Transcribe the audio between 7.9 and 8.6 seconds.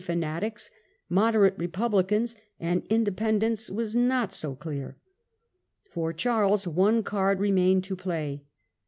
play.